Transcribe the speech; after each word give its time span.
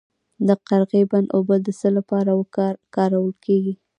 د 0.47 0.49
قرغې 0.67 1.01
بند 1.11 1.27
اوبه 1.37 1.55
د 1.61 1.67
څه 1.79 1.87
لپاره 1.97 2.31
کارول 2.95 3.31
کیږي؟ 3.45 3.73